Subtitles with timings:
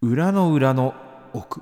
[0.00, 0.94] 裏の裏の
[1.32, 1.60] 奥。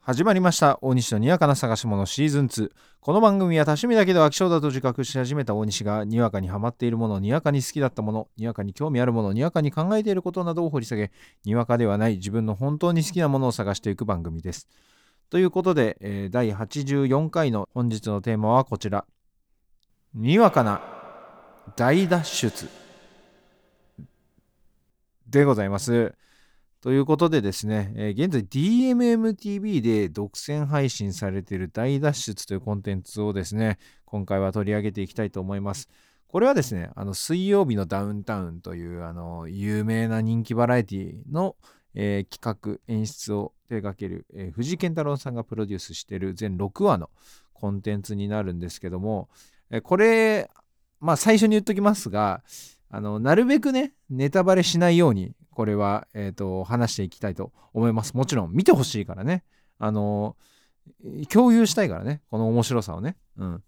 [0.00, 0.80] 始まりました。
[0.82, 11.12] 大西のにわかな探し物シーズン2この番組は多趣味だけど飽き性だと自覚し始めた大西がにわかにハマっているものにわかに好きだったものにわかに興味あるものにわかに考えていることなどを掘り下げ
[11.44, 14.68] にわかではない自分の本当に好きなものを探していく番組です。
[15.30, 19.04] ということで、えー第84回の本日のテーマはこちら。
[20.14, 20.80] にわかな
[21.76, 22.68] 大脱出
[25.28, 26.16] でございます。
[26.82, 35.88] ということでですね、えー現在 DMMTV で独占配信されている大脱出というコンテンツをですね、今回は取り上げていきたいと思います。
[36.28, 41.56] これはですね、あの水曜日のダウンタウンというあの有名な人気バラエティの、
[41.94, 47.08] えー企画、演出を手掛ける、えー藤井健太郎さんがプロデュースしている全6話の
[47.54, 49.28] コンテンツになるんですけども、
[49.70, 50.50] えーこれ、
[51.00, 52.42] まあ最初に言っときますが、
[52.96, 58.14] あのなるべくね、ネタバレしないように、これは、えー、と話していきたいと思います。
[58.14, 59.44] もちろん見てほしいからね。
[59.78, 60.34] あの
[61.30, 63.18] 共有したいからね、この面白さをね。
[63.36, 63.62] うん。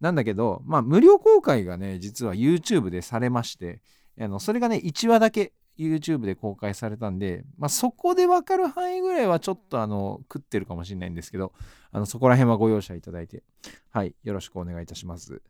[0.00, 3.82] なんだけど、まあ、無料公開がね、実は YouTube でされまして、
[4.20, 11.52] あのそれがね、1話だけ YouTube で公開されたんで、まあ、そこで分かる範囲ぐらいはちょっとあの食ってるかもしれないんですけど、
[11.92, 13.44] あのそこら辺はご容赦いただいて、
[13.90, 15.40] はい、よろしくお願いいたします。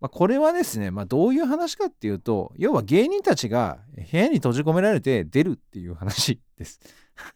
[0.00, 6.80] まあ、これはですね、まあ、どういう話かっていうと、要は芸人たちが部屋に閉じ込められて出るっていう話です。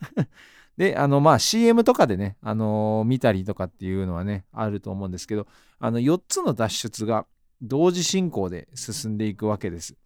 [0.77, 5.47] で、あの、まあ CM とかでね、あのー見たりとかっていうのはね、あると思うんですけど、
[5.79, 7.27] あの4つの脱出が
[7.61, 9.97] 同時進行で進んでいくわけです。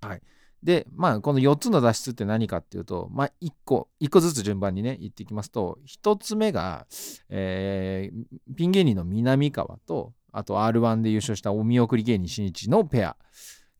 [0.00, 0.22] はい。
[0.62, 6.86] で、まあこの4つの脱出って何かっていうと、まあ1個、1個ずつ順番にね、言っていきますと、1つ目が、
[7.28, 13.16] えーピン芸人の南川と、あと R1 で優勝したお見送り芸人しんいちのペア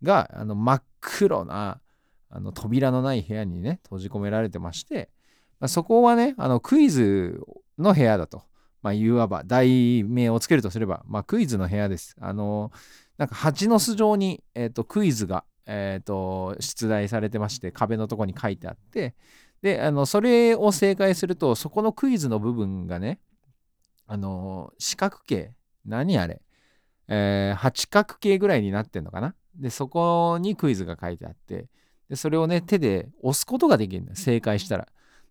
[0.03, 1.81] があの真っ黒な
[2.31, 5.11] あの扉のない部屋にね閉じ込められてまして、
[5.61, 7.41] まあ、そこはねあのクイズ
[7.79, 8.43] の部屋だと、
[8.83, 12.17] まあ、いわば題名をつけるとすれば、まあ、クイズの部屋です。
[12.21, 12.73] あの
[13.19, 19.15] なんか蜂の巣状に、えー、とクイズが、えー、と出題されてまして壁のとこに書いてあって
[19.61, 23.21] であのそれを正解するとそこのクイズの部分がね
[24.07, 25.53] あの四角形
[25.85, 26.41] 何あれ、
[27.09, 29.35] えー八角形ぐらいになってんのかな？
[29.55, 31.67] でそこにクイズが書いてあって
[32.09, 34.17] でそれをね手で押すことができるんだよ。
[34.17, 34.89] 正解したら。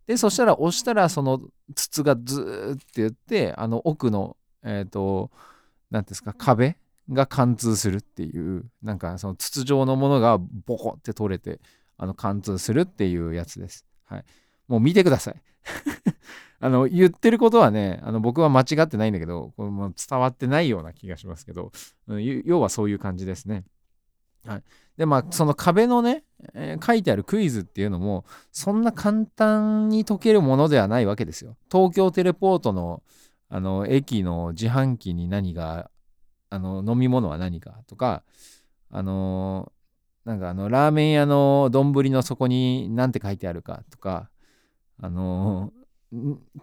[0.08, 1.42] でそしたら押したらその
[1.76, 5.32] 筒がズーって言ってあの奥のえっ、と
[5.90, 6.78] 何ですか壁
[7.12, 11.60] が貫通するっていうなんかその筒状のものがボコって取れて
[11.98, 13.86] あの貫通するっていうやつです。
[14.06, 14.26] はい。
[14.68, 15.42] もう見てください
[16.64, 21.72] あの言ってることはねあの僕は間違ってないんだけどこれも伝わってないような気がしますけど、
[22.46, 23.64] 要はそういう感じですね。
[24.46, 24.64] はい、
[24.96, 26.24] でまあその壁のね、
[26.54, 31.58] えー書いてあるクイズっていうのもそんな簡単に解けるものではないわけですよ。
[31.72, 33.02] 東京テレポートの
[33.50, 35.90] あの駅の自販機に何が
[36.52, 38.24] あの飲み物は何かとか
[38.92, 39.72] あの
[40.26, 44.30] なんかあのラーメン屋の丼の底に何て書いてあるかとか
[45.02, 45.74] あの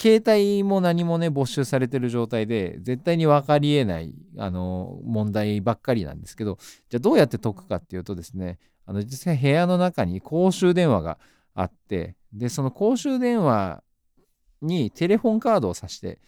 [0.00, 6.58] 携帯も何もね没収されてる状態で絶対に分かりえないあの問題ばっかりなんですけど
[6.90, 11.18] じゃあどうやって解くかっていうとですねあの実際部屋の中に公衆電話が
[11.54, 13.82] あってでその公衆電話
[14.60, 16.18] にテレフォンカードを挿して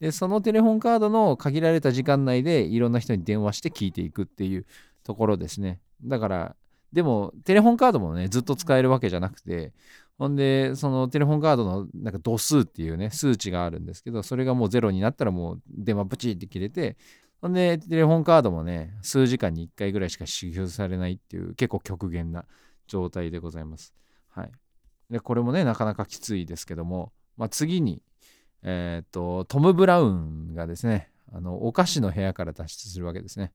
[0.00, 4.66] でそのテレフォンカードの限られた時間内でいろんな人に電話して聞いていくっていう
[5.02, 5.80] ところですね。
[6.04, 6.56] だから
[6.92, 9.72] でもテレフォンカードもねずっと使えるわけじゃなくて
[10.18, 16.96] ほんで、そのテレフォンカードのなんか度数っていうね、数値があるんですけど、それがもうゼロになったらもう電話ブチって切れて、
[17.42, 22.46] ほんで、テレフォンカードもね、数時間に1回ぐらいしか支給されないっていう結構極限な
[22.86, 23.94] 状態でございます。
[24.28, 24.52] はい。
[25.10, 28.02] で、これもね、なかなかきついですけども、まあ、次に、
[28.62, 33.52] えっ、と、トム・ブラウンがですね、あの、お菓子の部屋から脱出するわけですね。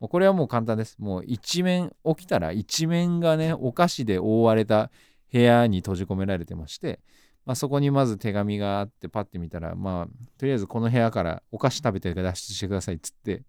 [0.00, 0.96] もうこれはもう簡単です。
[0.98, 4.90] もう一面、起きたら一面がね、お菓子で覆われた
[5.34, 7.00] 部屋に閉じ込められてまして、
[7.44, 13.42] まあ、そこにまず手紙があってパッて見たらまあとりあえずこの部屋からお菓子食べて脱出してくださいっつって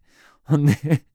[0.46, 1.06] ほんで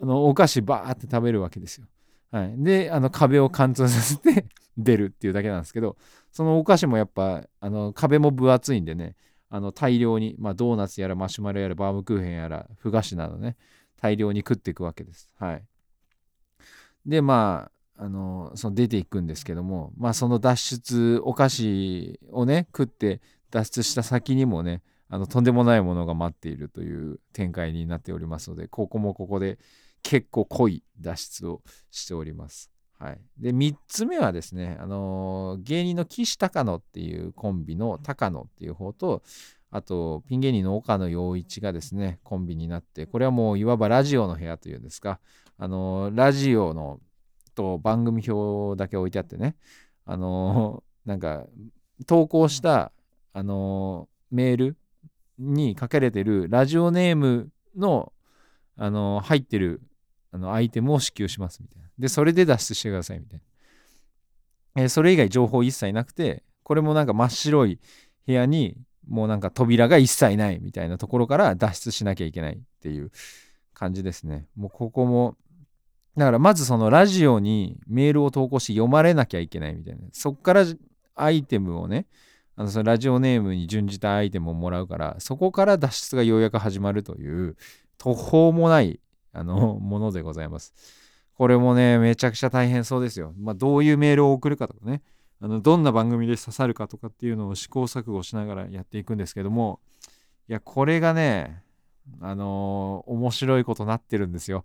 [0.00, 1.88] あのお菓子バーって食べるわけですよ。
[2.30, 4.46] はい、であの壁を貫通させて
[4.78, 5.96] 出るっていうだけなんですけど
[6.30, 9.16] そのお菓子もやっぱあの壁も分厚いんでね
[9.50, 13.56] あの大量に、まあ、ドーナツやらマシュマロやらバームクーヘンやらふ菓子などね
[13.96, 15.28] 大量に食っていくわけです。
[15.38, 15.64] はい、
[17.04, 29.58] でまああのその出ていくんですけども、まあ、その脱出お菓子をね食って脱出した先にもねあのとんでもないものが待っているという展開になっておりますのでここもここで
[30.02, 31.60] 結構濃い脱出を
[31.90, 32.70] しております。
[33.00, 39.22] はい、で3つ目はですね、あのー、芸人の岸高野っていうコンビの高野っていう方と
[39.70, 45.20] あとピン芸人の岡野陽一がですねコンビになってこれはもういわばラジオの部屋というんですか、
[45.58, 46.98] あのー、ラジオの
[47.58, 49.56] と番組表だけ置いてあってね
[50.06, 51.44] あのー、なんか
[52.06, 52.92] 投稿した、
[53.32, 54.76] あのメール
[55.38, 58.12] に書かれてるラジオネームの、
[58.76, 59.82] あの入ってる
[60.32, 61.88] あのアイテムを支給しますみたいな。
[61.98, 63.40] で、それで脱出してくださいみたい
[64.74, 64.82] な。
[64.82, 67.80] えー、それ以外情報一切なくて、これもなんか真っ白い
[68.26, 68.76] 部屋に
[69.08, 73.10] もうなんか扉が一切ないみたいなところから脱出しなきゃいけないっていう
[73.74, 74.46] 感じですね。
[74.56, 75.36] もうここも、
[76.18, 80.00] だからまずそのラジオにメールを投稿し読まれなきゃいけないみたいな。
[80.12, 80.64] そっから
[81.14, 82.06] アイテムをね、
[82.56, 87.56] あのそのラジオネームに準じたアイテムをもらうから、そこから脱出がようやく始まるという
[87.98, 88.98] 途方もない
[89.32, 90.74] あのものでございます。
[91.34, 93.32] これもね、めちゃくちゃ大変そうですよ。
[93.38, 95.02] まあ、どういうメールを送るかとかね、
[95.40, 99.78] あのどんな番組で刺さるかとかっていうのを試行錯誤しながらやっていくんですけども、
[100.48, 101.62] いや、これがね、
[102.20, 104.64] あのー、面白いことなってるんですよ。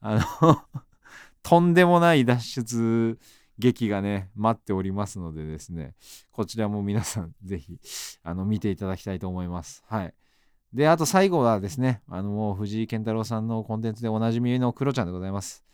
[0.00, 0.62] あの
[1.42, 3.18] とんでもない脱出
[3.58, 5.94] 劇がね、待っておりますのでですね、
[6.32, 7.78] こちらも皆さんぜひ、
[8.22, 9.84] あの、見ていただきたいと思います。
[9.86, 10.14] はい。
[10.72, 15.64] で、あと最後はですね、あの、もう藤井健太郎さんのコンテンツでおなじみのクロちゃんでございます。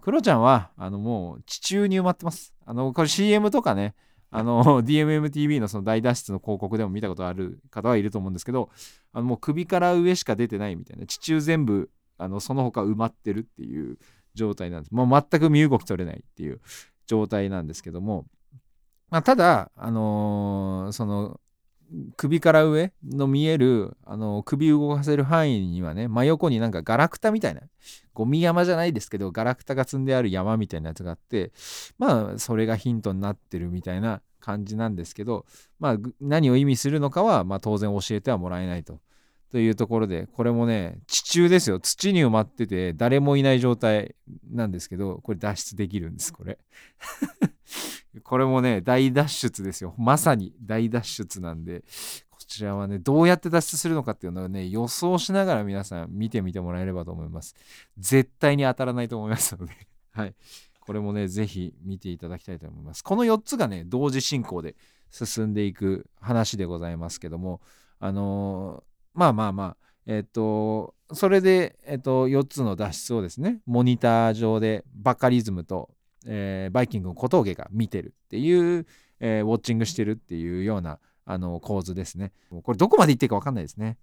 [0.00, 2.54] クロちゃんは、あの、もう地中に埋まってます。
[2.64, 3.94] あの、これ CM とかね、
[4.30, 8.70] あの、 DMMTV のその大脱出の広告でも見たことある方はいると思うんですけど、
[9.12, 13.98] あの、もう首から上しか出てないみたいな、地中全部、あの、その他埋まってるっていう
[14.34, 14.94] 状態なんです。
[14.94, 16.60] もう全く身動き取れないっていう
[17.06, 18.26] 状態なんですけども、
[19.10, 21.40] まあ、ただ、あのー、その
[22.16, 27.62] 首から上の見える、あの首動かせる範囲にはね真横になんかガラクタみたいな
[28.14, 31.52] ゴミ山じゃないですけどガラクタが積んである山みたいなやつがあって
[31.98, 35.46] まあそれがヒントになってるみたいな感じなんですけど
[35.78, 39.00] まあ何を意味するのかは、まあ、当然教えてはもらえないと。
[39.50, 41.80] というところで、これもね、地中ですよ。
[41.80, 44.14] 土に埋まってて、誰もいない状態
[44.48, 46.58] なんですけど、これ脱出できるんです、これ。
[48.22, 49.94] これもね、大脱出ですよ。
[49.98, 51.84] まさに大脱出なんで、
[52.30, 57.56] こちらはね、どうやって脱出するのかっていうのをね、予想しながら皆さん見てみてもらえればと思います。
[57.98, 59.72] 絶対に当たらないと思いますので、
[60.12, 60.34] はい。
[60.78, 63.02] これもね、ぜひ見ていただきたいと思います。
[63.02, 64.76] この4つがね、同時進行で
[65.10, 67.60] 進んでいく話でございますけども、
[67.98, 69.76] あのーまあまあまあ、
[70.06, 75.90] えっ、と、それで、えっ、と、4つの脱出をですね、モニター上でバカリズムと、
[76.26, 78.86] えー、バイキングの小峠が見てるっていう、
[79.20, 82.32] えー、ウォッチングしてるっていうようなあの構図ですね。
[82.62, 83.98] これどこまで言っていいか分かんないですね。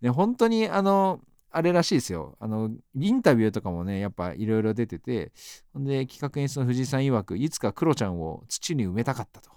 [0.00, 1.20] で 本当にあの
[1.50, 2.36] あれらしいですよ。
[2.40, 5.32] あのインタビューとかもねやっぱいろいろ出てて
[5.72, 9.50] ほんで企画演出の藤井さん曰くいつかクロちゃんを土に埋めたかったと。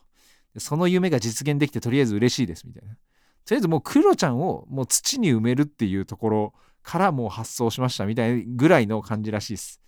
[0.58, 2.98] その夢が実現できてとりあえず嬉しいですみたいな。
[3.50, 6.54] とりあえずもうクロちゃんをもう土に埋めるっていうところ
[6.84, 9.82] からもう発想しましたみたいぐらいの感じらしいです。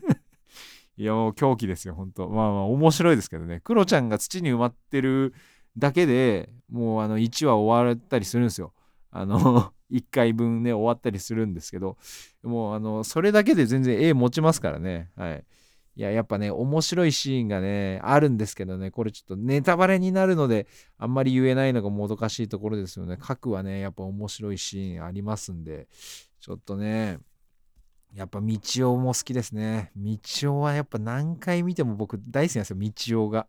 [0.98, 3.60] いやもう狂気ですよ、本当まあまあ面白いですけどね。
[3.64, 5.32] クロちゃんが土に埋まってる
[5.78, 8.74] だけでもうあの1話終わったりするんですよ。
[9.10, 11.96] あの 1回分ね終わったりするんですけど
[12.42, 15.10] もうあのそれだけで全然絵持ちますからね。
[15.16, 15.44] はい。
[15.96, 20.66] いや、やっぱね、面白いシーンがね、あるんですけどね、これちょっとネタバレになるので、
[20.98, 23.16] あんまり言えないのがもどかしいところですよね。
[23.16, 25.86] 核はね、やっぱ面白いシーンありますんで、
[26.40, 27.18] ちょっとね、
[28.14, 28.58] やっぱ道
[28.92, 29.90] 夫も好きですね。
[29.96, 33.48] 道夫はやっぱ何回見ても僕大好きなんですよ、道夫が。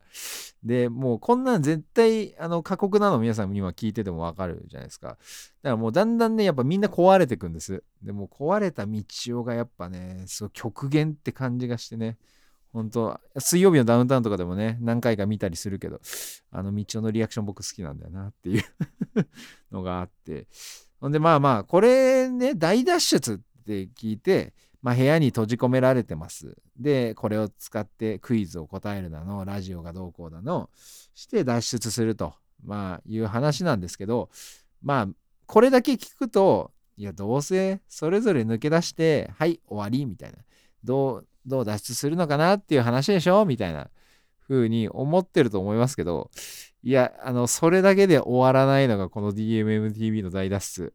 [0.64, 5.10] で、もうこんなん絶対あの過酷なの皆さん今聞いててもわかるじゃないですか。
[5.10, 5.20] だか
[5.64, 7.84] らもうだんだんね、やっぱみんな壊れてくんです。
[8.02, 12.18] でも壊れた道夫がやっぱね、そう極限って感じがしてね。
[12.76, 16.02] 本当水曜日のダウンタウンとかでもね、何回か見たりするけど、
[16.52, 18.64] あの、道夫のリアクション僕好きなんだよなっていう
[19.72, 20.50] のがあって。
[21.00, 26.58] ほんで、まあまあ、これね、大脱出って聞いて、まあ、部屋に閉じ込められてます。
[26.78, 30.70] で、これを使ってクイズを答えるだの、ラジオがどうこうだの、
[31.14, 34.30] して脱出すると、まあ、いう話なんですけど、
[34.84, 35.08] まあ、
[35.46, 40.40] これだけ聞くと、いや、どうせそれぞれ抜け出して、はい、終わりみたいな。
[40.86, 43.90] どう、どう脱出するのかなっていう話でしょみたいな
[44.48, 46.32] 風に思ってると思いますけど、
[46.84, 50.94] いや、あの、それだけで終わらないのがこの DMMTV の大脱出。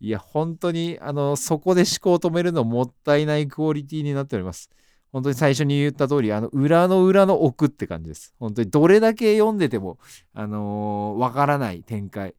[0.00, 4.70] いや、本当に、あの、そこで思考を止めるのもったいないクオリティになっております。
[5.12, 8.34] 本当に最初に言った通り、あの、裏の裏の奥って感じです。
[8.38, 9.98] 本当にどれだけ読んでても、
[10.34, 12.34] あのー、わからない展開。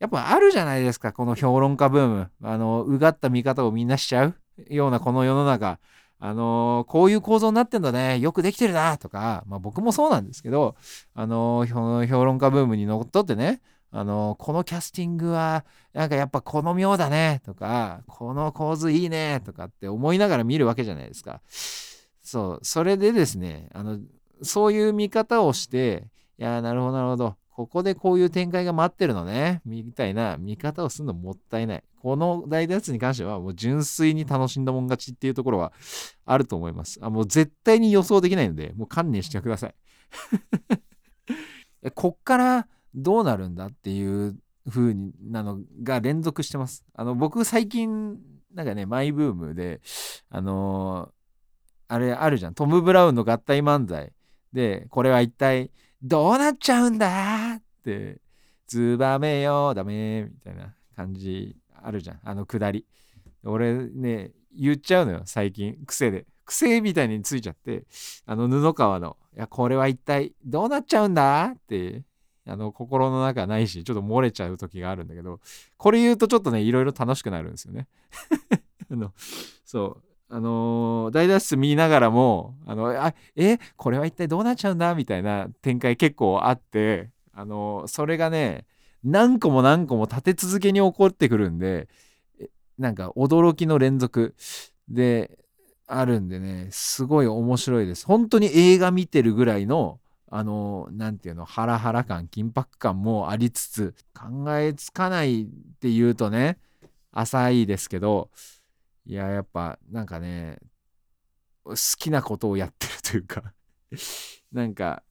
[0.00, 2.30] やっぱあるじゃないですか、この評論家ブーム。
[2.42, 4.34] あの、うがった見方をみんなしちゃう
[4.68, 5.78] ようなこの世の中。
[6.26, 8.18] あのー、こういう構造になってんだね。
[8.18, 8.96] よくできてるな。
[8.96, 10.74] とか、まあ僕もそうなんですけど、
[11.14, 17.42] あのー、評論家ブームにのっとってね、あのこのキャスティングはなんかやっぱこの妙だね。
[17.44, 19.42] とかこの構図いいね。
[19.44, 21.42] とかって思いながら見るわけじゃないですか。
[22.22, 22.60] そう。
[22.62, 23.98] それでですねあの
[24.40, 26.04] そういう見方をして
[26.38, 27.36] いやなるほどなるほど。
[27.54, 29.62] ここでこういう展開が待ってるのね。
[29.64, 31.84] みたいな見方をするのもったいない。
[32.02, 35.72] この大脱に関してはもう純粋に楽しんだもん勝ちっていうところは
[36.26, 36.98] あると思います。
[37.00, 39.74] あもう絶対に予想できないのでもう観念してください。
[41.94, 44.36] こっからどうなるんだっていう
[44.68, 46.84] 風なのが連続してます。
[46.92, 48.18] あの僕最近
[48.52, 49.80] なんかねマイブームで
[50.28, 52.54] あのー、あれあるじゃん。
[52.54, 54.12] トム・ブラウンの合体漫才
[54.52, 55.70] でこれは一体
[56.04, 57.54] どうなっちゃうんだ？
[57.54, 58.20] って
[58.66, 62.86] ツバメよダメみたいな感じあるじゃんあのくだり。
[63.44, 66.26] 俺ね言っちゃうのよ最近癖で。
[66.46, 67.84] 癖みたいについちゃって
[68.26, 72.02] あの布川の「いやこれは一体どうなっちゃうんだ?」って
[72.46, 75.40] あの心の中ないしちょっと漏れちゃう時があるんだけど
[75.78, 77.88] これ言うとちょっとねいろいろ楽しくなるんですよね。
[78.92, 79.14] あの
[79.64, 84.94] そうあのー、大脱出見ながらもあのあえこれは一体どうなっちゃうんだ？
[84.94, 88.66] みたいな展開結構あってあのー、それがね
[89.04, 91.88] 何個も何個も立て続けに起こってくるんで
[92.78, 94.34] なんか驚きの連続
[94.88, 95.38] で
[95.86, 98.06] あるんでねすごい面白いです。
[98.06, 100.00] 本当に映画見てるぐらいの
[100.30, 105.46] あの何て言うのハラハラ感緊迫感もありつつ考えつかないっ
[105.80, 106.58] ていうとね
[107.12, 108.30] 浅いですけど
[109.06, 110.58] いややっぱなんかね
[111.64, 113.52] 好きなことをやってるというか
[114.52, 115.02] なんか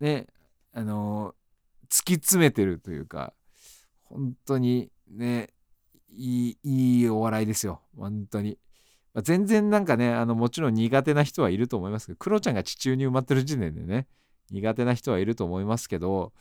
[0.00, 0.26] ね
[0.72, 1.34] あの
[1.88, 3.34] 突き詰めてるというか
[4.04, 5.50] 本当にね
[6.08, 8.58] いいいいお笑いですよ本当に。
[9.14, 14.06] まあ、全然なんかねあのもちろん苦手な人はいると思いますけどクロちゃんが地中に埋まってる時点でね
[14.50, 16.32] 苦手な人はいると思いますけど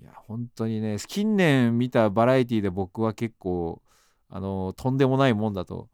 [0.00, 3.82] いや本当にね近年見たバラエティで僕は結構
[4.30, 5.88] あのとんでもないもんだと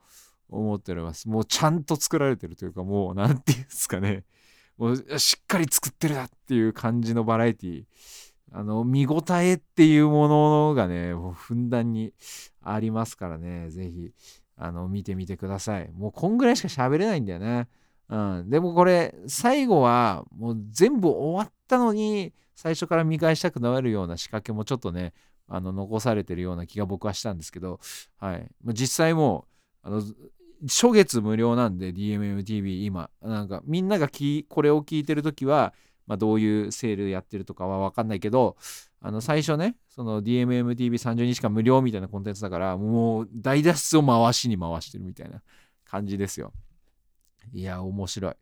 [0.54, 1.28] 思っております。
[1.28, 4.24] もうちゃんと作られてるというかもう何て言うんですかね。
[4.78, 7.84] もうしっかり作ってるなっていう感じのバラエティ
[8.50, 12.12] あの見応えっていうものがねもうふんだんに
[12.60, 13.70] ありますからね。
[13.70, 14.12] 是非
[14.56, 15.90] あの見てみてください。
[15.92, 17.68] もうこんぐらいしか喋れないんだよね。
[18.08, 25.14] うん、でもこれ最後はもう全部終わったのに最初から見返したくなるような仕掛けもちょっとね
[25.48, 27.80] あの残されてるような気が僕はしたんですけど、
[28.18, 29.46] はい、実際も
[29.84, 30.02] うあの
[30.66, 34.08] 初月無料なんで DMMTV 今なんかみんなが
[34.48, 35.74] これを聞いてる時は、
[36.06, 38.56] まあ、どういうセールやってるとかは分かんないけど
[39.00, 45.42] あの最初ねその DMMTV30 日間無料みたいなコンテンツだからもう大脱出を回しに回してるみたいな
[45.84, 46.52] 感じですよ。
[47.52, 48.34] いや、面白い。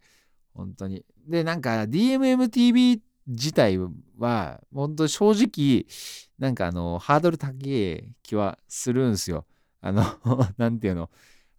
[0.55, 1.05] 本当に。
[1.29, 3.79] で、なんか DMMTV 自体
[4.19, 5.87] は、本当正直、
[6.39, 9.45] なんかあの、ハードル高い気はするんすよ。
[9.81, 10.05] あの、
[10.57, 11.11] なんていうの、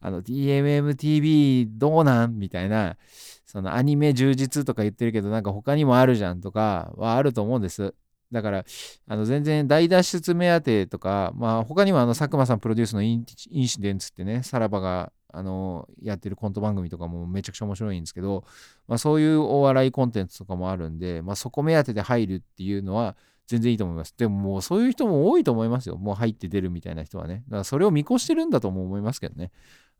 [0.06, 2.38] あの、DMMTV どうなん？
[2.38, 2.98] みたいな、
[3.46, 7.96] そのアニメ充実とか言ってるけど、なんか他にもあるじゃんとかはあると思うんです。
[8.32, 8.66] だから、
[9.08, 18.44] あの全然大脱出目当てとか、まあ他にもあの佐久間さんプロデュースのインシデンツってね、さらばがあのやってるコント番組とかもめちゃくちゃ面白いんですけど、
[18.88, 23.16] まあ、そういうお笑いコンテンツとかもあるんで、まあ、そこ目当てで入るっていうのは
[23.48, 24.14] 全然いいと思います。
[24.18, 25.98] でももうそういう人も多いと思いますよ。
[25.98, 27.44] もう入って出るみたいな人はね。
[27.48, 29.52] だからそれを見越してるんだとも思いますけどね。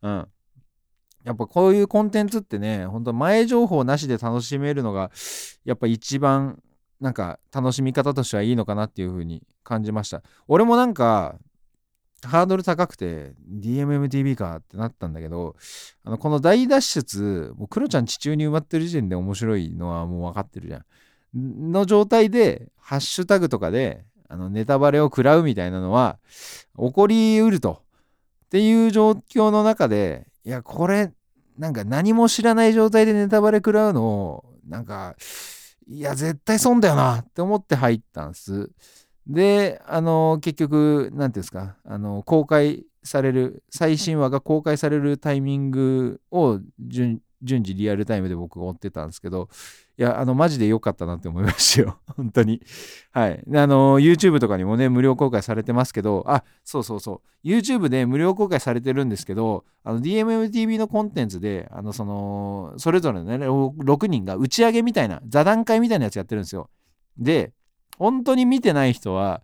[0.04, 0.28] うん。
[1.24, 5.10] やっぱこういうコンテンツってね、本当前情報なしで楽しめるのが、
[5.64, 6.62] やっぱ一番
[7.00, 10.22] なんか楽しみ方としてはいいのかなっていう風に感じました。
[10.46, 11.36] 俺もなんか
[12.22, 15.56] ハードル高くて DMMTV かってなったんだけど
[16.04, 26.18] あのこの大脱出もうクロちゃん地中に埋まってる時点で面白いのはもう分かってるじゃんの状態でハッシュタグとかであのネタバレを食らうみたいなのは
[26.78, 27.83] 起こりうると
[28.54, 31.12] っていう状況の中でいやこれ
[31.58, 35.16] なんか何も知らない状態でネタバレ食らうのをなんか
[35.88, 38.70] いや絶対損だよなって思って入ったんです。
[39.26, 49.48] で、あの、結局、何ていうんですか、あの、公開される、最新話が公開されるタイミングを順順次リアルタイムで僕が追ってたんですけど、
[49.96, 51.98] いや、あの、マジで良かったなって思いましたよ。
[52.16, 52.60] 本当に。
[53.12, 53.44] はい。
[53.54, 57.46] あの、YouTube とかにもね、無料公開されてますけど、あ、そうそうそう。
[57.46, 66.70] YouTube で無料公開されてるんですけど、あの、DMMTV のコンテンツで、あの、その、それぞれのね、6人が打ち上げみたいな、座談会みたいなやつやってるんですよ。
[67.18, 67.52] で、
[67.98, 69.42] 本当に見てない人は、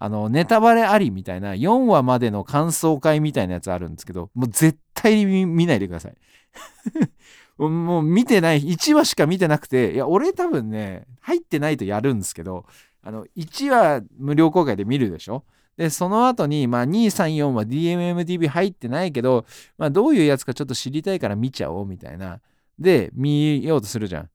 [0.00, 6.14] あの、ネタバレありみたいな4話までの感想会みたいなやつあるんですけど、もう絶対に見ないでください。
[7.58, 12.66] もう見てない、1話しか見てなくて、いや、俺多分ね、入ってないとやるんですけど、
[13.02, 15.44] あの、1話無料公開で見るでしょ？
[15.76, 19.46] で、その後に、まあ、2、3、4は DMMTV 入ってないけど、
[19.78, 22.40] まあ、どういうやつかちょっと知りたいから見ちゃおうみたいな。
[22.78, 24.30] で、見ようとするじゃん。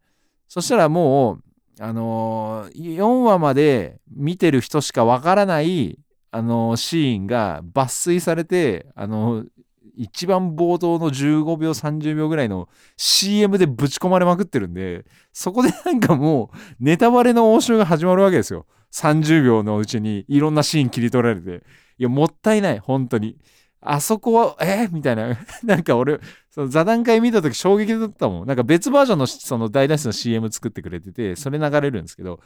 [0.48, 1.44] そしたらもう、
[1.80, 6.00] あのー、4話まで見てる人しかわからない、
[6.32, 9.48] あのー、シーンが抜粋されて、あのー、
[9.96, 18.66] 一番冒頭の15秒30秒ぐらいの CM でぶち込まれまくってるんでそこでなんかもうネタバレの応酬が始まるわけですよ。
[18.92, 21.64] 30秒のうちにいろんなシーン切り取られて。
[21.98, 23.38] いやもったいない本当に。
[23.82, 25.38] あそこはえみたいな。
[25.64, 26.20] なんか俺
[26.50, 28.48] その座談会見た時衝撃だったもん。
[28.48, 32.40] なんか別バージョンのその大脱出の CM 作ってくれててそれ流れるんですけど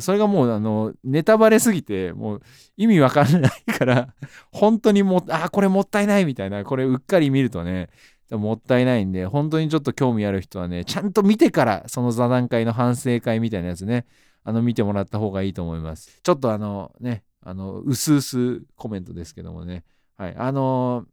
[0.00, 2.42] それがもうあのネタバレすぎてもう
[2.76, 4.14] 意味わかんないから
[4.50, 7.88] 本当にもあこれもったいないみたいなこれうっかり見るとね
[8.30, 14.04] もったいないんで本当にちょっと興味ある人はねちゃんと見てからその座談会の反省会みたいなやつね
[14.44, 16.20] あの見てもらった方がいいと思います。
[16.22, 19.84] ちょっとあのねあの薄々コメントですけどもね。
[20.16, 21.06] はいあの、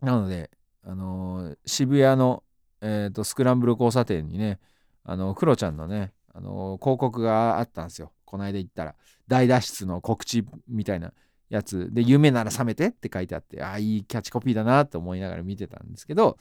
[0.00, 0.50] なので
[0.82, 2.42] あの、渋谷の、
[2.80, 4.58] えーとスクランブル交差点にね
[5.04, 8.12] あのクロちゃんのねあの広告があったんですよ。
[8.24, 8.94] この間行ったら。
[9.26, 11.12] 大脱出の告知みたいな
[11.48, 11.88] やつ。
[11.92, 16.36] で「夢なら覚めて」って書いてあってああいいキャッチコピーだなと思いながら見てたんですけど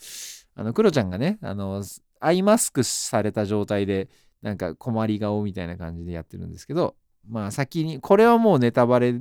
[0.55, 1.83] あのクロちゃんがねあの
[2.19, 4.09] アイマスクされた状態で
[4.41, 6.95] なんか困り顔みたいな感じでやってるんですけど
[7.29, 9.15] まあ先にこれはもうネタバレ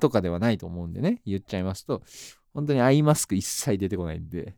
[0.00, 2.02] とかではないと思うんでね言っちゃいますと
[2.52, 4.54] 本当にアイマスク一切出てこないんで。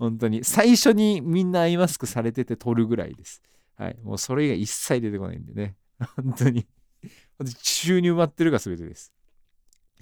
[0.00, 0.44] 本当に。
[0.44, 3.42] 最初にみんなアイマスクされてて撮るぐらいです。
[3.76, 3.98] はい。
[4.02, 5.76] もうそれ以外一切出てこないんでね。
[6.16, 6.66] 本当に。
[7.44, 7.54] 地
[7.84, 9.12] 中に埋まってるが全てです。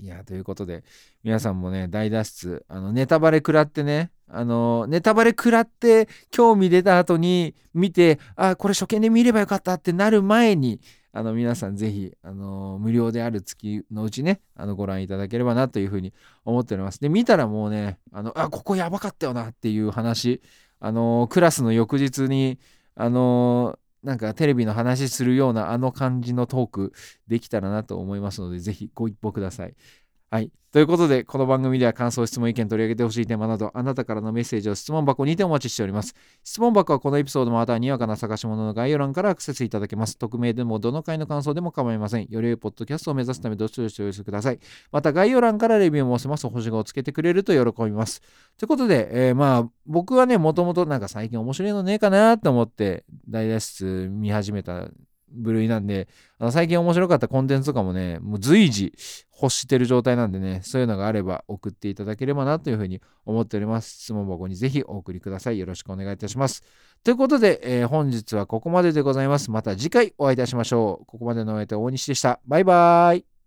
[0.00, 0.84] いや、ということで、
[1.24, 10.80] 皆さんもね、大脱出、あの、ネタバレ食らってね、あの、ネタバレ食らって、興味出た後に見て、あ、これ初見で見ればよかったってなる前に、
[11.12, 16.12] あの皆さんぜひ、あの無料である月のうちね、あのご覧いただければなというふうに
[16.44, 17.00] 思っております。
[17.00, 20.40] で、見たらもうね、あの、あ、ここやばかったよなっていう話、
[20.80, 22.58] あのクラスの翌日に、
[22.94, 26.92] あのなんかテレビの話するようなあの感じのトーク
[27.26, 29.74] できたらなと思いますので、ぜひご一報ください。
[30.30, 30.52] はい。
[30.72, 36.14] ということで、この番組では感想、質問、意見取り上げてほしいテーマなど、あなたからのメッセージを質問箱にてお待ちしております。
[36.44, 40.18] 質問箱はこのエピソードまたはにわかな探し物の概要欄からアクセスいただけます。
[40.18, 42.26] 匿名でもどの回の感想でも構いません。
[42.28, 44.58] より良いポッドキャストを目指すため、どしどしお寄せください。
[44.92, 46.46] また概要欄からレビューも押せます。
[46.46, 48.20] 星5をつけてくれると喜びます。
[48.58, 54.90] ということで、えー、まあ、僕はね、もともとなんか最近面白いのねえかなと思って、大脱出見始めた
[55.32, 58.92] 部類なんで、あの最近面白かったコンテンツとかもね、もう随時
[59.40, 63.98] 欲してる状態なんでね、そういうのがあれば送っていただければなというふうに思っております。
[64.02, 65.58] 質問箱にぜひお送りください。
[65.58, 66.62] よろしくお願いいたします。
[67.04, 69.50] ということで、えー、本日はここまででございます。
[69.50, 71.06] また次回お会いいたしましょう。
[71.06, 72.40] ここまでのお相手は大西でした。
[72.46, 73.37] バイバーイ。